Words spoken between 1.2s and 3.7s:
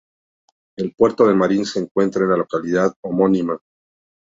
de Marín se encuentra en la localidad homónima.